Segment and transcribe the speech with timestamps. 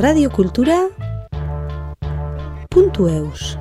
[0.00, 0.76] radiokultura
[2.72, 3.56] puntu eus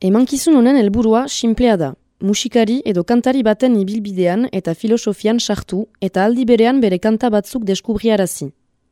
[0.00, 1.90] Emankizun honen helburua simplea da.
[2.24, 8.48] Musikari edo kantari baten ibilbidean eta filosofian sartu eta aldi berean bere kanta batzuk deskubriarazi.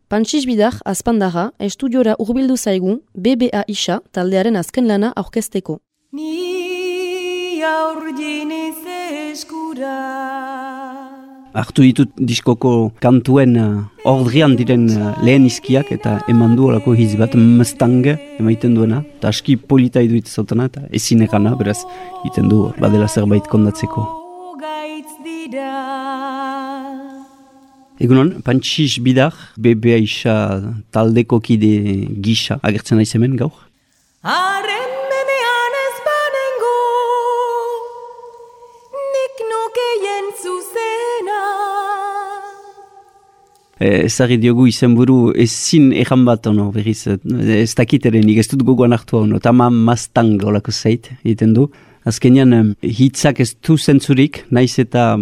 [0.08, 5.80] Pantsiz bidar, azpandaga, estudiora urbildu zaigu BBA isa taldearen azken lana aurkezteko.
[6.12, 8.84] Ni aurginiz
[9.32, 9.96] eskura
[11.54, 17.14] hartu ditut diskoko kantuen uh, ordrian diren uh, lehen izkiak eta eman du olako hiz
[17.20, 21.78] bat mstange emaiten duena eta aski polita iduit zautena eta ezin egana beraz
[22.28, 24.06] iten du badela zerbait kondatzeko
[27.98, 30.34] Egunon, Pantsiz Bidar, BBA isa
[30.94, 31.72] taldeko kide
[32.22, 33.56] gisa agertzen aiz hemen gaur?
[43.80, 47.18] Ezagri diogu izenburu ezin ejan bat ono, berriz, eh,
[47.62, 51.54] ez dakit ere nik ez dut gogoan hartu ono, eta ma maztang olako zeit, egiten
[51.54, 51.68] du.
[52.08, 55.18] Azkenean, hitzak ez du zentzurik, naiz eta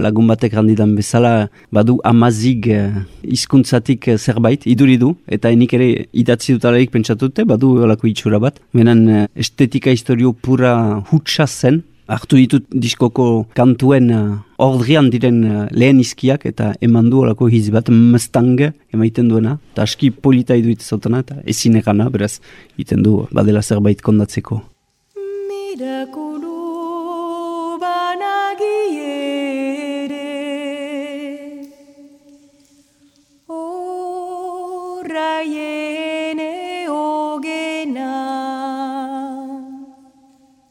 [0.00, 6.56] lagun batek handidan bezala, badu amazig eh, izkuntzatik zerbait, iduri du, eta enik ere idatzi
[6.56, 8.62] dutalarik pentsatute, badu olako itxura bat.
[8.72, 16.00] Benen estetika historio pura hutsa zen, hartu ditut diskoko kantuen uh, ordrian diren uh, lehen
[16.02, 19.58] izkiak eta eman du olako bat mstange emaiten duena.
[19.72, 22.40] eta aski polita iduit zautena eta ezin egana, beraz,
[22.78, 24.62] iten du badela zerbait kondatzeko.
[25.48, 26.19] Mirakulu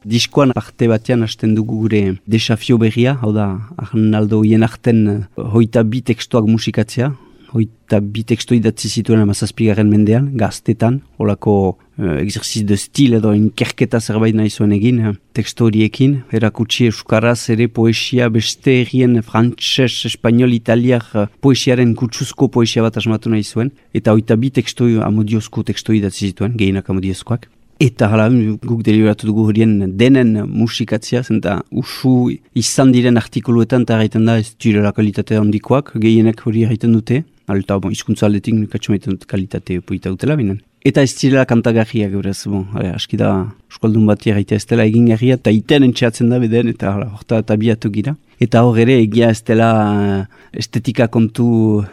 [0.10, 5.18] diskoan arte batean hasten dugu gure desafio berria, hau da, Arnaldo hien arten eh,
[5.56, 7.12] hoita bi tekstuak musikatzea,
[7.54, 11.56] hoita bi tekstu idatzi zituen amazazpigaren mendean, gaztetan, holako
[11.98, 17.50] uh, exerciz de stil edo inkerketa zerbait nahi zuen egin, uh, tekstu horiekin, erakutsi euskaraz
[17.56, 21.10] ere poesia beste errien frantses, espanol, italiak
[21.42, 26.54] poesiaren kutsuzko poesia bat asmatu nahi zuen, eta hoita bi tekstu amodiozko tekstu idatzi zituen,
[26.60, 27.50] gehienak amodiozkoak.
[27.80, 28.26] Eta hala,
[28.60, 32.12] guk deliberatu dugu horien denen musikatzia, zenta usu
[32.60, 37.78] izan diren artikuluetan eta gaiten da ez direla kalitate handikoak, gehienek hori gaiten dute, alta
[37.80, 40.60] bon, izkuntza aldetik nukatxo maiten dut kalitate poita dutela binen.
[40.84, 43.32] Eta ez zirela kantagarriak beraz, bon, ale, aski da,
[43.72, 47.92] eskaldun bat egite ez dela egin garria, eta iten entxeatzen da beden, eta horta tabiatu
[47.96, 48.18] gira.
[48.40, 50.20] Eta hor ere, egia ez dela eh,
[50.62, 51.46] estetika kontu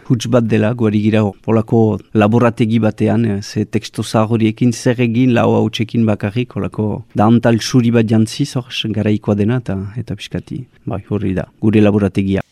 [0.06, 5.48] huts bat dela, guari gira polako laborategi batean, eh, ze teksto zahoriekin zer egin, lau
[5.56, 10.62] hau txekin bakarrik, polako da antal suri bat jantzi, zor, garaikoa dena, eta, eta piskati,
[10.86, 12.46] bai, horri da, gure laborategia.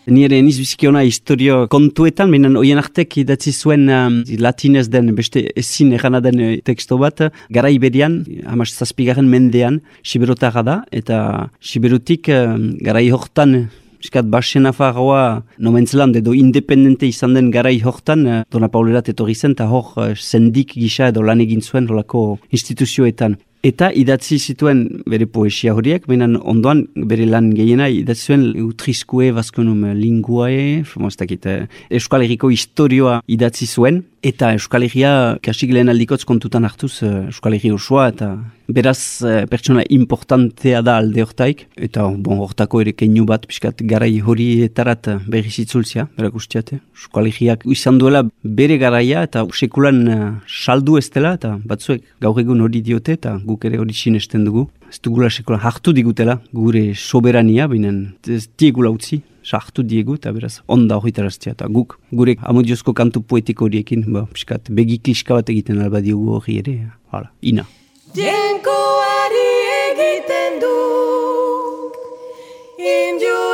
[0.07, 5.51] Ni ere niz bizkiona historio kontuetan, menen oien artek idatzi zuen um, latinez den beste
[5.55, 7.21] ezin erana den eh, teksto bat,
[7.51, 13.69] gara iberian, hamas zazpigaren mendean, siberotara da, eta siberotik um, gara ihortan
[14.01, 19.53] Piskat, basen afarroa nomentzelan edo independente izan den garai hortan, eh, Dona Paulerat etorri zen,
[19.53, 23.37] eta hor eh, sendik gisa edo lan egin zuen holako instituzioetan.
[23.61, 29.83] Eta idatzi zituen bere poesia horiek, benen ondoan bere lan gehiena idatzi zuen utriskue, baskonum
[29.99, 31.67] linguae, famostakit, eh,
[31.99, 37.55] Euskal Herriko historioa idatzi zuen, Eta Euskal Herria kasik lehen aldikotz kontutan hartuz uh, Euskal
[37.57, 38.27] Herri osoa eta
[38.69, 41.63] beraz uh, pertsona importantea da alde hortaik.
[41.81, 46.83] Eta bon, hortako ere keinu bat piskat garai hori etarat berri zitzultzia, berak usteate.
[46.93, 50.03] Euskal Herriak izan duela bere garaia eta sekulan
[50.45, 54.69] saldu ez dela eta batzuek gaur egun hori diote eta guk ere hori sinesten dugu.
[54.91, 60.61] Ez dugula sekulan hartu digutela gure soberania, binen ez diegula utzi sartu diegu, eta beraz,
[60.69, 65.81] onda hori taraztia, eta guk, gure amodiozko kantu poetiko horiekin, ba, piskat, begik bat egiten
[65.81, 66.77] alba diogu hori ere,
[67.13, 67.65] hala, ina.
[68.15, 69.47] Jenkoari
[69.91, 70.75] egiten du,
[72.79, 73.50] injuria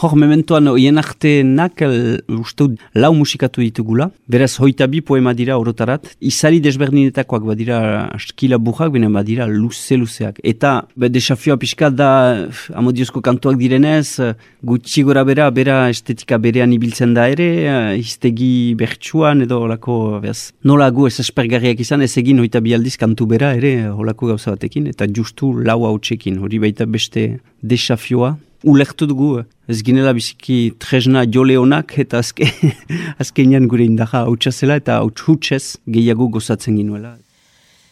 [0.00, 1.82] Hor, mementoan, oien artenak,
[2.32, 4.06] uste lau musikatu ditugula.
[4.32, 6.14] Beraz, hoita bi poema dira orotarat.
[6.24, 7.80] Izari desberdinetakoak badira
[8.14, 10.40] askila burrak, benen badira luze-luzeak.
[10.40, 12.08] Eta, be, desafioa pixka da,
[12.72, 14.32] amodiozko kantuak direnez,
[14.64, 17.52] gutxi gora bera, bera estetika berean ibiltzen da ere,
[18.00, 22.96] iztegi bertsuan edo olako, beraz, nola gu ez espergarriak izan, ez egin hoita bi aldiz
[22.96, 28.38] kantu bera ere, olako gauza batekin, eta justu lau hau txekin, hori baita beste desafioa
[28.64, 32.48] ulertu dugu, ez ginela biziki tresna jole honak eta azke,
[33.22, 37.16] azkenean gure indaja hautsazela eta hautsutsez gehiago gozatzen ginuela.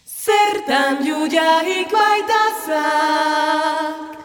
[0.06, 4.18] Zertan jujaik baita zak,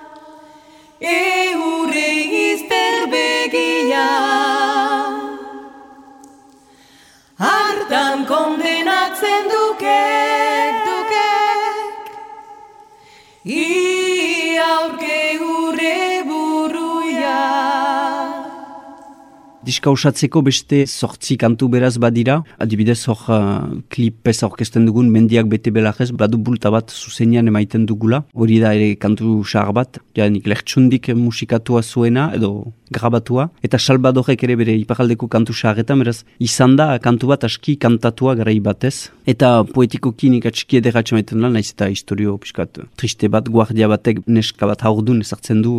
[19.74, 22.36] diska osatzeko beste sortzi kantu beraz badira.
[22.62, 28.22] Adibidez hor uh, klipez aurkezten dugun mendiak bete belajez, badu bulta bat zuzenean emaiten dugula.
[28.38, 32.52] Hori da ere kantu sahar bat, ja nik lertsundik musikatua zuena edo
[32.98, 33.50] grabatua.
[33.66, 38.60] Eta salbadorek ere bere iparaldeko kantu saharretan, beraz izan da kantu bat aski kantatua garai
[38.60, 39.10] batez.
[39.26, 40.82] Eta poetikoki nik atxiki
[41.14, 45.74] maiten lan, naiz eta historio piskat triste bat, guardia batek neska bat haurdun ezartzen du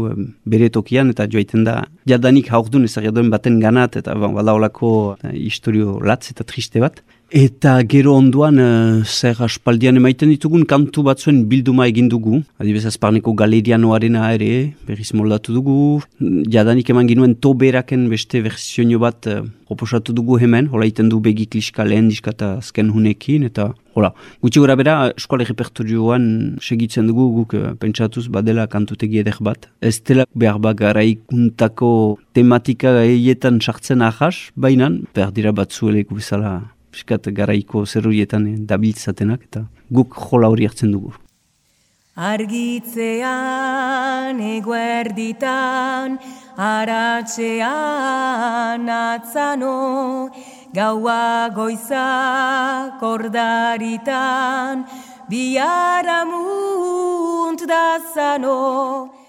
[0.44, 5.16] bere tokian, eta joaiten da jadanik haurdun ezartzen baten gana ganat, eta bon, bada olako
[5.32, 7.02] historio latz eta triste bat.
[7.34, 12.44] Eta gero onduan, uh, zer aspaldian emaiten ditugun kantu batzuen bilduma egin dugu.
[12.62, 14.50] Adibes azparneko galerianoarena ere,
[14.86, 15.74] berriz moldatu dugu.
[16.54, 20.68] Jadanik eman ginuen toberaken beste versionio bat uh, proposatu dugu hemen.
[20.70, 23.48] Hola iten du begi kliska lehen diska eta azken hunekin.
[23.50, 26.28] Eta hola, gutxi gora bera, eskuale repertorioan
[26.62, 29.66] segitzen dugu guk uh, pentsatuz badela kantutegi eder bat.
[29.82, 31.90] Ez dela behar garaikuntako
[32.32, 36.54] tematika eietan sartzen ahas, baina behar dira batzueleko bezala
[36.94, 39.60] piskat garaiko zerruietan dabiltzatenak eta
[39.90, 41.10] guk jola hori hartzen dugu.
[42.14, 43.32] Argitzean
[44.38, 46.18] eguerditan,
[46.68, 47.64] aratzean
[48.96, 50.30] atzano,
[50.78, 52.06] gaua goiza
[53.00, 54.86] kordaritan,
[55.26, 56.30] biaramunt
[57.66, 58.58] dazano,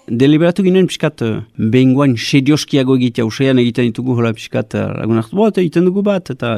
[0.08, 5.60] deliberatu ginen piskat uh, behinguan sedioskiago egitea usean egiten ditugu hola piskat uh, lagun hartu,
[5.62, 6.56] egiten dugu bat, eta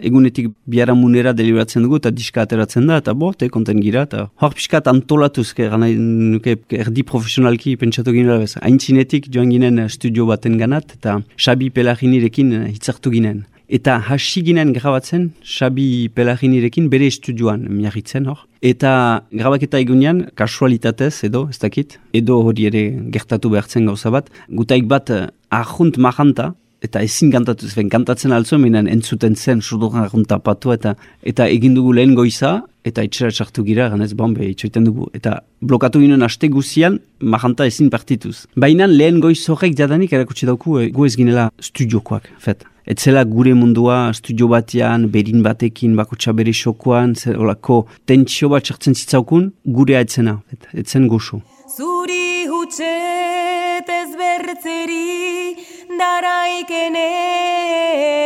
[0.00, 4.26] egunetik biara munera deliberatzen dugu, eta diska ateratzen da, eta bo, te konten gira, eta
[4.42, 10.96] hor piskat antolatuz, gana nuke erdi profesionalki pentsatu ginen, haintzinetik joan ginen studio baten ganat,
[10.98, 13.44] eta Xabi Pelaginirekin hitzartu ginen.
[13.74, 18.44] Eta hasi ginen grabatzen, Xabi Pelaginirekin bere estudioan miarritzen hor.
[18.62, 18.90] Eta
[19.34, 22.84] grabaketa egunean, kasualitatez edo, ez dakit, edo hori ere
[23.16, 24.30] gertatu behartzen gauza bat,
[24.60, 25.24] gutaik bat uh,
[25.58, 26.52] ahunt mahanta,
[26.86, 30.94] eta ezin kantatu zen, kantatzen altzuen, minen entzuten zen, surduran ahunt tapatu, eta
[31.26, 35.08] eta egin dugu lehen goiza, eta itxera txartu gira, ganez bombe, itxoiten dugu.
[35.16, 38.46] Eta blokatu ginen aste guzian, mahanta ezin partituz.
[38.56, 42.64] Baina lehen goiz horrek jadanik erakutsi dauku, e, gu ez ginela studiokoak, fet.
[42.84, 48.94] Etzela gure mundua studio batean, berin batekin, bakotxa bere xokoan, zer olako tentsio bat txartzen
[48.94, 50.34] zitzaukun, gure etzena,
[50.76, 51.40] etzen goxo.
[51.78, 55.56] Zuri hutset ez bertzeri,
[55.96, 56.94] daraiken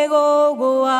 [0.03, 0.99] egogoa,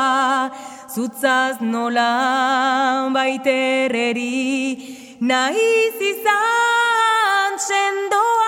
[0.89, 4.77] zutzaz nola baiterreri,
[5.21, 8.47] nahiz izan txendoa.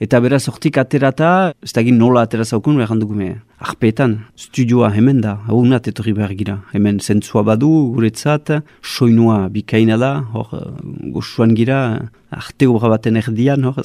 [0.00, 3.28] Eta beraz, hortik aterata, ez da nola atera zaukun, behar handugu me,
[3.60, 6.62] ahpetan, studioa hemen da, hau etorri behar gira.
[6.72, 10.72] Hemen zentzua badu, guretzat, soinua bikaina da, hor,
[11.12, 13.84] gozuan gira, arte obra baten erdian, hor,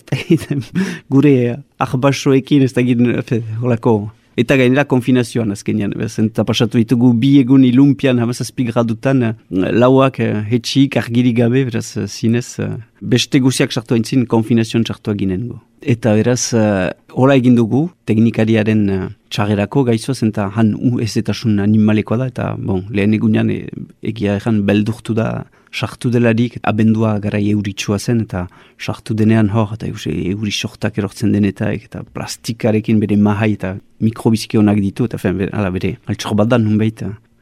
[1.12, 3.20] gure ahbasoekin, ez da gin,
[3.62, 10.19] holako, Eta gainera konfinazioan azkenean, bezen, eta pasatu ditugu bi egun ilumpian hamazazpi gradutan, lauak
[10.19, 12.59] uh, hetxik argiri gabe, beraz, zinez,
[12.99, 15.47] beste guziak sartu haintzin konfinazioan sartu ginen
[15.85, 22.17] eta beraz, uh, hola egin dugu, teknikariaren uh, txagerako gaizoaz, eta han ez eta animalekoa
[22.17, 23.65] da, eta bon, lehen egunean e,
[24.01, 28.47] egia egan beldurtu da, sartu delarik, abendua gara euritsua zen, eta
[28.79, 35.09] sartu denean hor, eta euri sortak erortzen denetak, eta plastikarekin bere mahai, eta mikrobizkionak ditu,
[35.09, 36.79] eta fen, ala bere, altxor bat da nun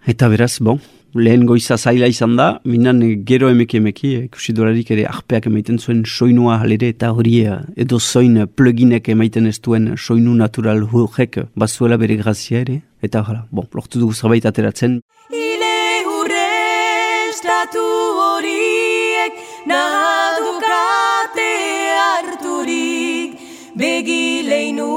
[0.03, 0.81] Eta beraz, bon,
[1.15, 6.03] lehen goiza zaila izan da, minan gero emeki emeki, ikusi dolarik ere arpeak emaiten zuen
[6.05, 11.97] soinua halere eta hori eh, edo zoin pluginek emaiten ez duen soinu natural hurrek bazuela
[11.97, 12.81] bere grazia ere.
[13.03, 15.01] Eta hala, bon, lortu dugu zerbait ateratzen.
[15.29, 15.77] Ile
[16.07, 16.45] hurre
[17.29, 17.85] estatu
[18.25, 21.49] horiek nadukate
[22.07, 23.41] harturik
[23.77, 24.91] begileinu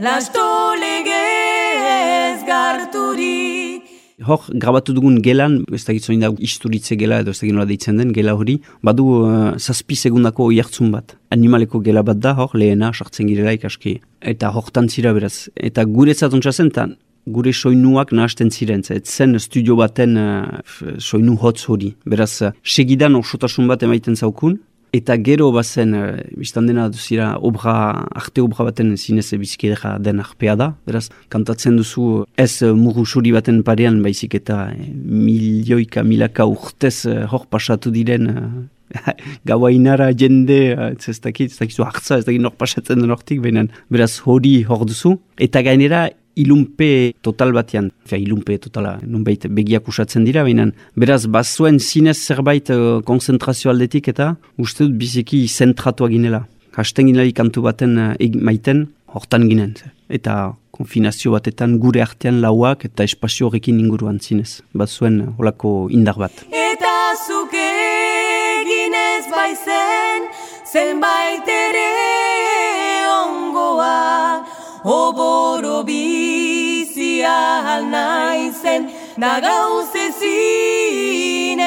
[0.00, 0.40] lasto
[0.80, 3.84] legez garturik.
[4.20, 8.00] Hor, grabatu dugun gelan, ez da gitzoin da isturitze gela edo ez da nola deitzen
[8.00, 11.16] den gela hori, badu uh, zazpi segundako oiartzun bat.
[11.36, 13.98] Animaleko gela bat da, hor, lehena, sartzen girela ikaski.
[14.20, 15.48] Eta hortan zira beraz.
[15.56, 20.60] Eta guretzat ontsa zen, gure soinuak nahasten ziren, ez zen studio baten uh,
[20.98, 21.94] soinu hotz hori.
[22.04, 24.58] Beraz, segidan osotasun bat emaiten zaukun,
[24.96, 27.74] Eta gero bazen, uh, biztan dena duzira, obra,
[28.18, 30.72] arte obra baten zinez bizikidea den arpea da.
[30.88, 37.22] Beraz, kantatzen duzu ez uh, mugu suri baten parean, baizik eta milioika, milaka urtez uh,
[37.30, 38.50] hor pasatu diren uh,
[39.46, 40.58] gaua jende,
[41.06, 43.40] ez dakit, ez dakit zu hartza, ez dakit nor pasatzen den hortik,
[43.88, 45.20] beraz hori hor duzu.
[45.38, 51.78] Eta gainera, ilunpe total batean, fe, ilunpe totala, nunbait begiak usatzen dira, baina beraz, bazuen
[51.80, 56.44] zinez zerbait uh, konzentrazio aldetik eta uste dut biziki zentratua ginela.
[56.76, 59.74] Hasten ginela kantu baten uh, maiten, hortan ginen.
[60.08, 64.60] Eta konfinazio batetan gure artean lauak eta espazio horrekin inguruan zinez.
[64.72, 66.46] Bazuen uh, holako indar bat.
[66.50, 66.94] Eta
[67.26, 67.66] zuke
[68.70, 70.30] ginez baizen,
[70.70, 71.90] zenbait ere
[73.18, 74.00] ongoa,
[74.84, 75.39] oboro
[75.84, 81.60] bizia naizen, da gauz ezinezkoa.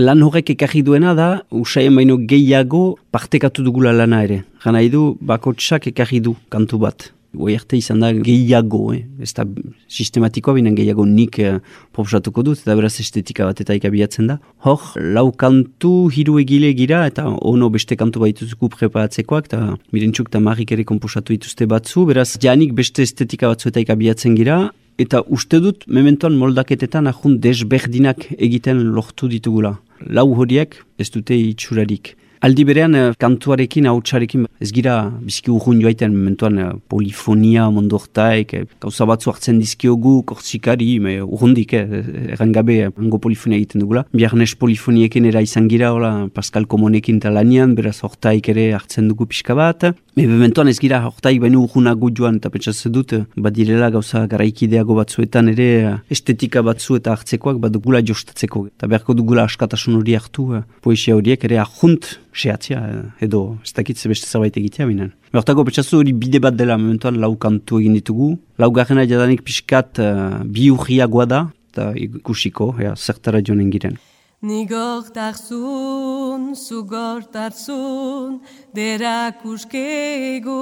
[0.00, 4.44] Lan horrek ekarri duena da, usaien baino gehiago partekatu dugula lana ere.
[4.64, 7.19] Gana edu, bakotsak ekarri du kantu bat.
[7.30, 9.04] Goi arte izan da gehiago, eh?
[9.22, 9.44] ez da
[9.86, 11.60] sistematikoa binen gehiago nik eh,
[11.94, 14.40] proposatuko dut, eta beraz estetika bat eta ikabiatzen da.
[14.66, 20.42] Hor, lau kantu hiru egile gira, eta ono beste kantu baituzuko preparatzekoak, eta mirentsuk eta
[20.42, 24.58] marrik ere komposatu dituzte batzu, beraz janik beste estetika batzu eta ikabiatzen gira,
[24.98, 29.76] eta uste dut mementoan moldaketetan ahun desberdinak egiten lortu ditugula.
[30.02, 32.16] Lau horiek ez dute itxurarik.
[32.40, 38.62] Aldi berean, eh, kantuarekin, hautsarekin, ez gira biziki urrun joaiten, momentuan eh, polifonia, mondortaik, eh,
[38.80, 44.06] gauza batzu hartzen dizkiogu, kortzikari, urrundik, erran gabe, hango polifonia egiten dugula.
[44.16, 49.54] Biarnes polifoniekin era izan gira, hola, Pascal Komonekin talanian, beraz hortaik ere hartzen dugu pixka
[49.54, 49.90] bat.
[50.16, 55.52] Me momentuan ez gira hortaik baino urrunago joan, eta pentsatzen dut, badirela gauza garaikideago batzuetan
[55.52, 55.68] ere
[56.08, 58.70] estetika batzu eta hartzekoak, bat dugula jostatzeko.
[58.72, 60.48] Eta beharko dugula askatasun hori hartu,
[60.80, 62.80] poesia horiek ere ahunt, sehatzia,
[63.20, 65.12] edo ez dakitze beste zerbait egitea binen.
[65.34, 68.38] Hortako petxazu hori bide bat dela momentuan lau kantu egin ditugu.
[68.58, 73.98] Lau garrena jadanik pixkat uh, bi urriagoa da, eta ikusiko, ea, zertara joan giren.
[74.42, 78.40] Ni gortarzun, zu gortarzun,
[78.74, 80.56] derakuskegu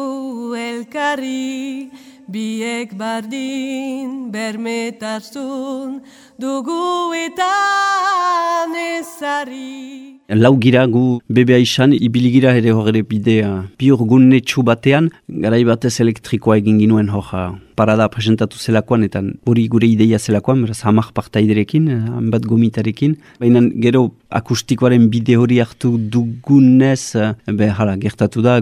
[0.59, 1.91] elkarri,
[2.27, 6.03] biek bardin bermetarzun,
[6.41, 7.55] dugu eta
[8.75, 10.18] nezari.
[10.29, 13.53] Lau gira gu bebea izan, ibiligira ere horre bidea.
[13.81, 15.09] Bi urgunne txu batean,
[15.45, 17.25] garai batez elektrikoa egin ginuen hor
[17.79, 23.17] parada presentatu zelakoan, eta hori gure ideia zelakoan, beraz hamak partaiderekin, hanbat gomitarekin.
[23.43, 27.15] Baina gero akustikoaren bide hori hartu dugunez,
[27.61, 28.59] be hala, gertatu da,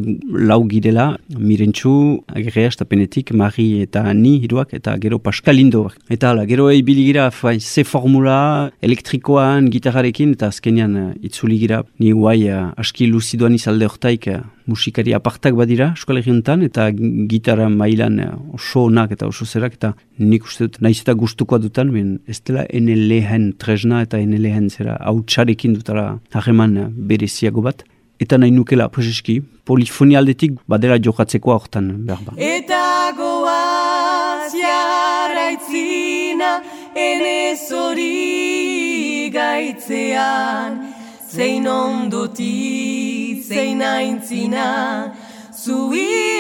[0.50, 1.94] lau girela, mirentxu,
[2.35, 5.87] agerrea, estapenetik, Mari eta ni hiruak, eta gero Paskalindo.
[6.12, 8.37] Eta hala, gero ibiligira, fai, ze formula
[8.85, 14.30] elektrikoan, gitarrarekin, eta azkenean itzuli gira, ni guai aski luziduan izalde hortaik,
[14.66, 16.88] musikari apartak badira eskolegiuntan eta
[17.30, 21.59] gitarra mailan eh, oso onak eta oso zerak eta nik uste dut nahiz eta gustukoa
[21.59, 26.89] dutan ben ez dela ene lehen tresna eta ene lehen zera hautsarekin dutara hageman eh,
[26.91, 27.85] bereziago bat
[28.21, 32.33] eta nahi nukela poseski polifonia aldetik badera jokatzeko hortan behar ba.
[32.37, 36.51] Eta goaz jarraitzina
[36.95, 40.95] ene zori gaitzean
[41.37, 45.13] zein ondoti, zein aintzina,
[45.53, 46.36] zui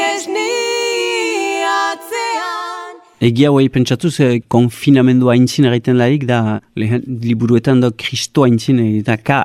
[3.26, 9.16] Egia hoi pentsatu ze konfinamendu aintzin egiten laik da lehen liburuetan da kristo aintzin eta
[9.18, 9.40] ka,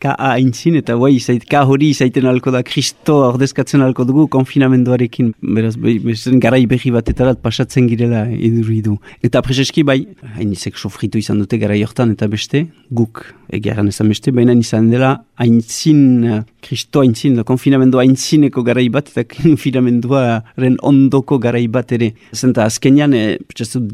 [0.00, 5.32] ka haintzin, eta guai, zait, ka hori izaiten alko da, kristo ordezkatzen alko dugu konfinamenduarekin,
[5.56, 8.96] beraz, bezen garai behi batetarat pasatzen girela edurri du.
[9.26, 9.98] Eta prezeski bai,
[10.36, 14.88] hain izek sofritu izan dute garai hortan eta beste, guk egeran ezan beste, baina izan
[14.92, 16.00] dela haintzin,
[16.64, 22.14] kristo haintzin, konfinamendu haintzineko garai bat, eta konfinamenduaren ondoko garai bat ere.
[22.32, 23.38] Zenta azkenian, e,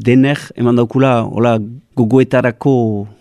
[0.07, 1.57] dener, eman daukula, hola,
[1.97, 2.73] gogoetarako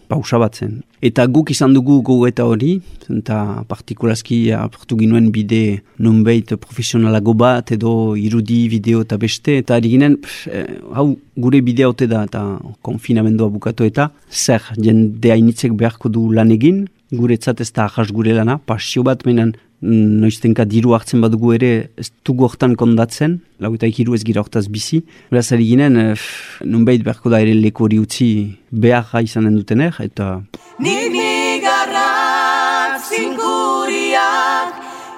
[0.08, 0.80] pausa bat zen.
[1.04, 2.76] Eta guk izan dugu gogoeta hori,
[3.12, 9.92] eta partikulazki aportu ginuen bide nunbeit profesionalago bat edo irudi, video eta beste, eta ari
[9.94, 10.16] ginen,
[10.50, 12.42] eh, hau gure bide haute da eta
[12.82, 18.34] konfinamendua bukatu eta zer jende hainitzek beharko du lan egin, guretzat ez da ahas gure
[18.34, 23.86] lana, pasio bat menan noiztenka diru hartzen badugu ere ez dugu hortan kondatzen, lau eta
[23.86, 25.02] ikiru ez gira hortaz bizi.
[25.30, 26.16] Beraz, ari ginen, uh,
[26.64, 30.42] nunbait beharko da ere leku hori utzi behar izanen dutener, eta...
[30.80, 34.70] Nik nigarrak zinkuriak,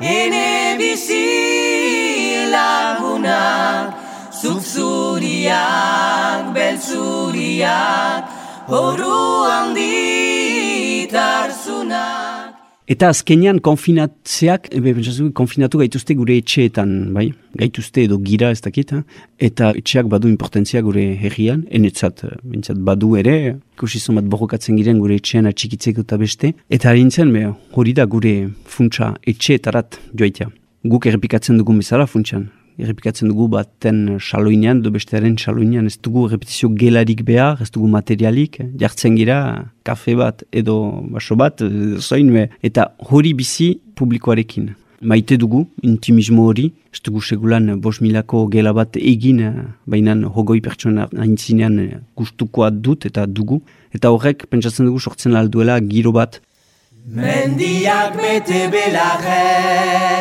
[0.02, 3.94] ene bizi lagunak,
[4.42, 5.54] zukzuriak,
[6.54, 8.24] beltzuriak,
[8.68, 10.17] horu handitarzunak.
[12.88, 14.94] Eta azkenean konfinatzeak, ebe,
[15.36, 17.26] konfinatu gaituzte gure etxeetan, bai?
[17.60, 18.94] Gaituzte edo gira ez dakit,
[19.36, 25.20] eta etxeak badu importantzia gure herrian, enetzat, bintzat badu ere, ikusi bat borrokatzen giren gure
[25.20, 26.54] etxean atxikitzeko eta beste.
[26.70, 27.34] Eta harintzen,
[27.76, 30.48] hori da gure funtsa etxeetarat joaitea.
[30.88, 32.48] Guk errepikatzen dugun bezala funtsan,
[32.78, 38.60] errepikatzen dugu baten xaloinean, do bestearen xaloinean, ez dugu repetizio gelarik behar, ez dugu materialik,
[38.78, 39.38] jartzen gira,
[39.86, 40.76] kafe bat edo
[41.14, 41.62] baso bat,
[41.98, 44.74] zoin be, eta hori bizi publikoarekin.
[45.00, 49.42] Maite dugu, intimismo hori, ez dugu segulan bos milako gela bat egin,
[49.86, 53.62] baina hogoi pertsona haintzinean gustukoa dut eta dugu,
[53.94, 56.40] eta horrek pentsatzen dugu sortzen alduela giro bat.
[57.08, 60.18] Mendiak bete belarrez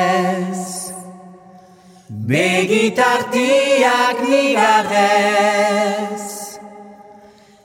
[2.08, 3.36] Begitartiak
[4.32, 6.24] nigarrez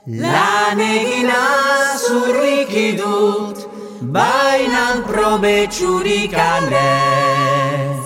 [0.03, 3.63] Lan egin azurrik idut
[4.03, 8.03] Bainan probetsurik anez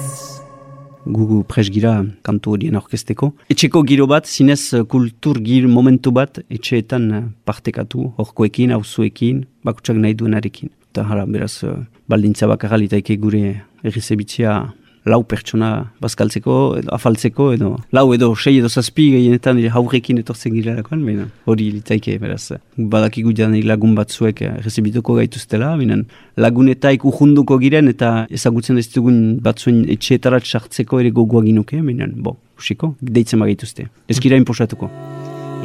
[1.09, 3.33] Gugu presgira kantu horien orkesteko.
[3.49, 10.69] Etxeko giro bat, zinez kultur gir momentu bat, etxeetan partekatu, horkoekin, hauzuekin, bakutsak nahi duenarekin.
[10.91, 11.63] Eta hala, beraz,
[12.11, 14.67] baldintza bakaralitaike gure errezebitzia
[15.07, 15.69] lau pertsona
[16.03, 21.69] bazkaltzeko, edo afaltzeko, edo lau edo sei edo zazpi gehienetan haurrekin etortzen girelakoan, baina hori
[21.77, 25.99] litaike, beraz, badakigu janik lagun batzuek rezibituko gaituztela, baina
[26.37, 32.37] lagunetaik uhunduko giren eta ezagutzen ez dugun batzuen etxeetarat sartzeko ere gogoa ginuke, baina, bo,
[32.59, 33.87] usiko, deitzen bagaituzte.
[34.07, 34.91] Ez gira imposatuko.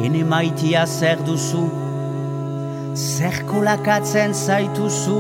[0.03, 1.67] Ene maitia zer duzu,
[2.97, 5.19] zer kolakatzen zaituzu,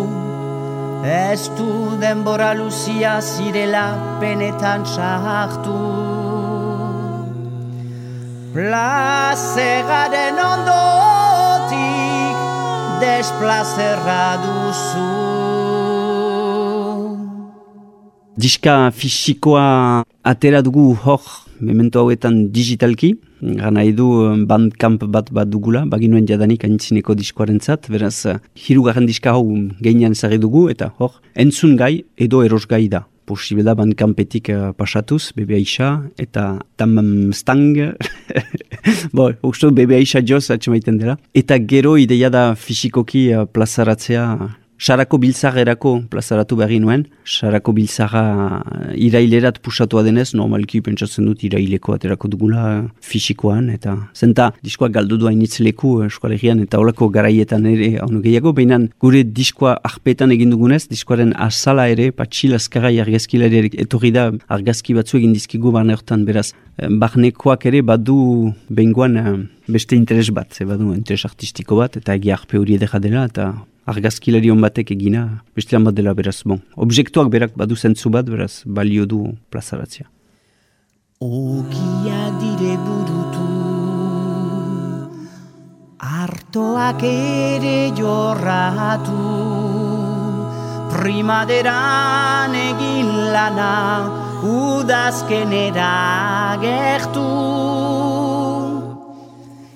[1.02, 5.74] Ez du denbora luzia zirela penetan sartu.
[8.54, 12.36] Plazegaren ondotik
[13.02, 15.10] desplazerra duzu.
[18.38, 21.22] Diska fisikoa atera dugu hor
[21.62, 27.88] memento hauetan digitalki, gana edu um, bandkamp bat bat dugula, baginuen jadanik aintzineko diskoaren zat,
[27.92, 29.46] beraz, uh, hirugarren diska hau
[29.82, 33.06] geinean zari dugu, eta hor, entzun gai edo eros gai da.
[33.26, 37.78] Posible da bandkampetik uh, pasatuz, bebe aisa, eta tamam stang,
[39.16, 41.16] bo, uste bebe aisa joz atxemaiten dela.
[41.34, 44.26] Eta gero ideia da fisikoki uh, plazaratzea
[44.82, 47.04] Sarako biltzarrerako plazaratu behar nuen.
[47.22, 48.22] Sarako biltzarra
[48.98, 52.64] irailerat pusatua denez, normalki pentsatzen dut iraileko aterako dugula
[52.98, 53.68] fisikoan.
[53.70, 58.52] Eta zenta, diskoa galdu duain leku eskualegian eta olako garaietan ere hau gehiago.
[58.52, 64.94] Baina gure diskoa arpetan egin dugunez, diskoaren asala ere, patxil azkarai argazkilari etorri da argazki
[64.94, 66.54] batzu egin dizkigu barne hortan beraz.
[66.76, 69.36] Barnekoak ere badu behingoan eh,
[69.68, 73.52] beste interes bat, ze badu interes artistiko bat, eta egi arpe hori edera dela, eta
[73.86, 76.60] argazkilari hon batek egina, beste bat dela beraz, bon.
[76.76, 80.06] Objektuak berak badu zentzu bat, beraz, balio du plazaratzea.
[81.22, 83.50] Ogiak dire burutu
[86.02, 89.22] Artoak ere jorratu
[90.90, 93.76] Primaderan egin lana
[94.42, 95.94] Udazkenera
[96.58, 97.28] gertu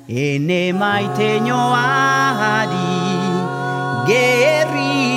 [0.08, 3.15] Ene maite gerria
[4.06, 5.15] guerrilla.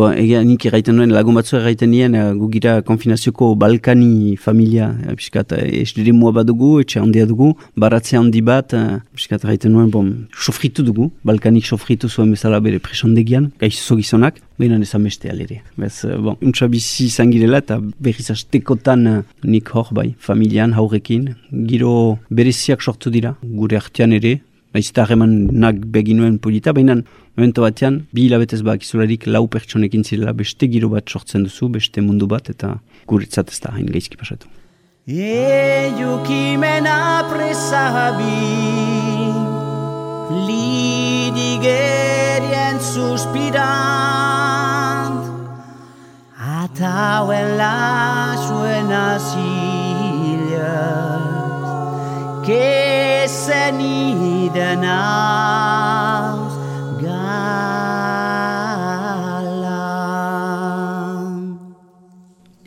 [0.00, 5.12] Bo, ega nik erraiten nuen, lagun batzu erraiten nien, uh, gugira konfinazioko Balkani familia, uh,
[5.18, 9.90] piskat, uh, mua bat dugu, etxe handia dugu, baratzea handi bat, uh, piskat erraiten nuen,
[9.92, 15.60] bon, sofritu dugu, Balkanik sofritu zuen bezala bere presondegian, gaizzo gizonak, behinan ezan beste alere.
[15.76, 21.34] Bez, uh, bon, untsa bizi zangirela eta berriz astekotan uh, nik hor bai, familian, haurekin,
[21.68, 24.38] giro bereziak sortu dira, gure artean ere,
[24.70, 26.94] Naiz eta harreman nak beginuen polita, baina
[27.40, 31.98] momento batean, bi hilabetez bak izolarik lau pertsonekin zirela beste giro bat sortzen duzu, beste
[32.04, 32.68] mundu bat, eta
[33.08, 34.46] guretzat ez da hain gaizki pasatu.
[35.08, 36.98] Eiukimena
[37.30, 38.44] presabi
[40.50, 41.56] Lidigerien
[42.92, 43.56] suspirant
[46.60, 50.60] Atauen lasuen aziliat
[52.44, 53.60] que se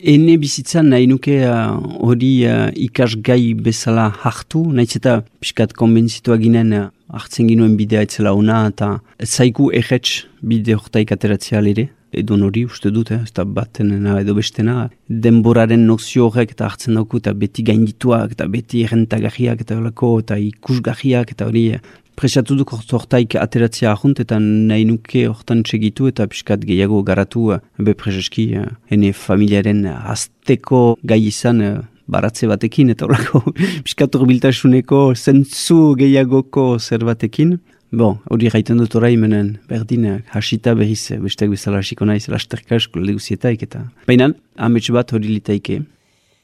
[0.04, 6.74] Ene bizitzan nahi nuke uh, hori uh, ikasgai bezala hartu, nahiz eta piskat konbentzitua ginen
[6.76, 8.90] uh, hartzen ginuen bidea etzela ona eta
[9.24, 11.86] zaiku egetx bide hortaik ateratzea ere
[12.20, 16.94] edo hori uste dut, eh, ez da batenena edo bestena, denboraren nozio horrek eta hartzen
[16.98, 21.80] dauku eta beti gaindituak eta beti errentagarriak eta olako eta ikusgarriak eta hori eh,
[22.14, 27.60] presatu duk hortaik ateratzea ahunt eta nahi nuke hortan txegitu eta piskat gehiago garatu eh,
[27.78, 28.52] be prezeski
[28.90, 31.64] ene familiaren azteko gai izan
[32.06, 33.42] baratze batekin eta horako
[33.86, 37.58] piskat urbiltasuneko zentzu gehiagoko zer batekin.
[37.94, 42.98] Bon, hori gaiten dut orai menen, berdin, hasita berriz, besteak bezala hasiko naiz, lasterka esko
[42.98, 43.84] leguzietaik eta...
[44.08, 45.76] Baina, amets bat hori litaike.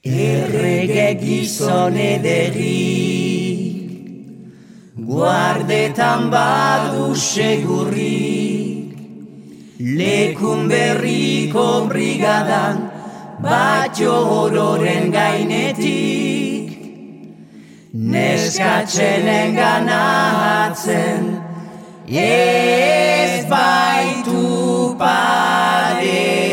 [0.07, 2.77] Errege gizon ederi,
[5.11, 8.95] guardetan badu segurrik,
[9.99, 12.87] lekun berriko brigadan,
[13.43, 16.71] bat ororen gainetik,
[17.93, 21.40] neskatzenen ganatzen,
[22.19, 26.51] ez baitu paredi.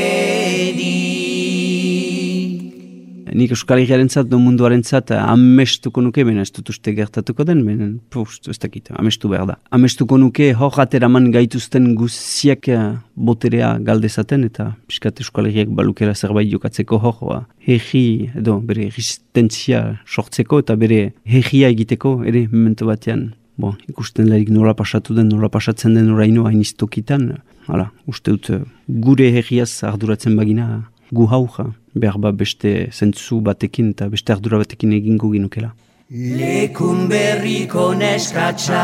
[3.38, 7.62] Nik Euskal Herriaren zat, do munduaren zat, amestuko nuke, bena ez dut uste gertatuko den,
[7.67, 9.58] bena, pust, ez dakit, amestu behar da.
[9.78, 12.82] Amestuko nuke, hor ateraman gaituzten guziak eh,
[13.13, 19.84] boterea galdezaten, eta piskat Euskal Herriak balukera zerbait jokatzeko hor, ba, herri, edo, bere resistentzia
[20.08, 25.50] sortzeko, eta bere herria egiteko, ere, momentu batean, Bon, ikusten larik nola pasatu den, nola
[25.50, 27.41] pasatzen den oraino hain iztokitan.
[27.65, 28.52] Hala, uste dut
[28.88, 31.65] gure herriaz arduratzen bagina gu hauja.
[31.98, 35.74] Behar ba beste zentzu batekin eta beste ardura batekin egingo ginukela.
[36.13, 38.78] Lekun berriko neskatxak,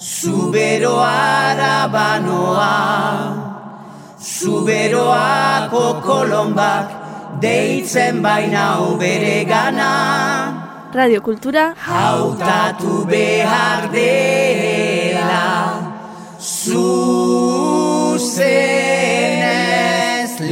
[0.00, 2.70] zuberoa rabanoa,
[4.22, 6.88] zuberoako kolombak,
[7.42, 10.33] deitzen baina bere gana.
[10.94, 15.42] Radio Kultura hautatu behar dela
[16.38, 16.94] zuzenez